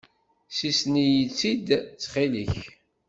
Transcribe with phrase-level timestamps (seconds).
[0.51, 2.55] Ssisen-iyi-tt-id ttxil-k.